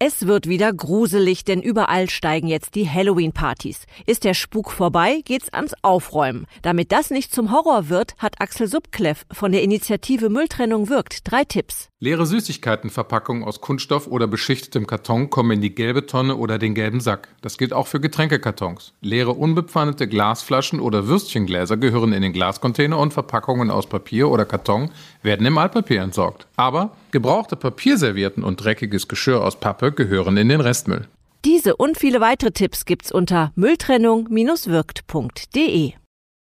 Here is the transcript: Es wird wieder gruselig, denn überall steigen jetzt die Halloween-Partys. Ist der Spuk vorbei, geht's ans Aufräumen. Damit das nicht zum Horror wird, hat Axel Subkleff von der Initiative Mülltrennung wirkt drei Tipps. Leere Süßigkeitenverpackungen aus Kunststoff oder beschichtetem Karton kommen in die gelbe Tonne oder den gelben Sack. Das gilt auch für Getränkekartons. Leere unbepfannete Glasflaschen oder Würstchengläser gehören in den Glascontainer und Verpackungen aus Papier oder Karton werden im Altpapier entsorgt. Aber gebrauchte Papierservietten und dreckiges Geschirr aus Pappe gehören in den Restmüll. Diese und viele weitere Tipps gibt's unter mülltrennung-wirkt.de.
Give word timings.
Es 0.00 0.28
wird 0.28 0.46
wieder 0.48 0.72
gruselig, 0.72 1.44
denn 1.44 1.60
überall 1.60 2.08
steigen 2.08 2.46
jetzt 2.46 2.76
die 2.76 2.88
Halloween-Partys. 2.88 3.84
Ist 4.06 4.22
der 4.22 4.34
Spuk 4.34 4.70
vorbei, 4.70 5.22
geht's 5.24 5.52
ans 5.52 5.74
Aufräumen. 5.82 6.46
Damit 6.62 6.92
das 6.92 7.10
nicht 7.10 7.34
zum 7.34 7.50
Horror 7.50 7.88
wird, 7.88 8.14
hat 8.16 8.40
Axel 8.40 8.68
Subkleff 8.68 9.26
von 9.32 9.50
der 9.50 9.64
Initiative 9.64 10.28
Mülltrennung 10.28 10.88
wirkt 10.88 11.28
drei 11.28 11.42
Tipps. 11.42 11.88
Leere 12.00 12.26
Süßigkeitenverpackungen 12.26 13.42
aus 13.42 13.60
Kunststoff 13.60 14.06
oder 14.06 14.28
beschichtetem 14.28 14.86
Karton 14.86 15.30
kommen 15.30 15.50
in 15.50 15.60
die 15.60 15.74
gelbe 15.74 16.06
Tonne 16.06 16.36
oder 16.36 16.56
den 16.56 16.76
gelben 16.76 17.00
Sack. 17.00 17.26
Das 17.40 17.58
gilt 17.58 17.72
auch 17.72 17.88
für 17.88 17.98
Getränkekartons. 17.98 18.92
Leere 19.00 19.32
unbepfannete 19.32 20.06
Glasflaschen 20.06 20.78
oder 20.78 21.08
Würstchengläser 21.08 21.76
gehören 21.76 22.12
in 22.12 22.22
den 22.22 22.32
Glascontainer 22.32 23.00
und 23.00 23.12
Verpackungen 23.12 23.72
aus 23.72 23.88
Papier 23.88 24.28
oder 24.28 24.44
Karton 24.44 24.92
werden 25.24 25.44
im 25.44 25.58
Altpapier 25.58 26.02
entsorgt. 26.02 26.46
Aber 26.54 26.92
gebrauchte 27.10 27.56
Papierservietten 27.56 28.44
und 28.44 28.62
dreckiges 28.62 29.08
Geschirr 29.08 29.44
aus 29.44 29.58
Pappe 29.58 29.90
gehören 29.90 30.36
in 30.36 30.48
den 30.48 30.60
Restmüll. 30.60 31.08
Diese 31.44 31.74
und 31.74 31.98
viele 31.98 32.20
weitere 32.20 32.52
Tipps 32.52 32.84
gibt's 32.84 33.10
unter 33.10 33.50
mülltrennung-wirkt.de. 33.56 35.94